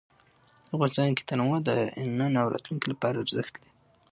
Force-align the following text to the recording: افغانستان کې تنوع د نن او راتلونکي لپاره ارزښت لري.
افغانستان 0.75 1.09
کې 1.17 1.27
تنوع 1.29 1.57
د 1.67 1.69
نن 2.17 2.33
او 2.41 2.47
راتلونکي 2.53 2.87
لپاره 2.93 3.15
ارزښت 3.23 3.53
لري. 3.59 3.71